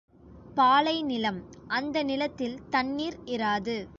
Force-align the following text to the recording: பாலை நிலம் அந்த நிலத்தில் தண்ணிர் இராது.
பாலை 0.55 1.03
நிலம் 1.03 1.43
அந்த 1.67 2.03
நிலத்தில் 2.03 2.59
தண்ணிர் 2.71 3.17
இராது. 3.25 3.89